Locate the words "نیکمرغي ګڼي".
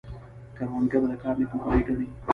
1.41-2.07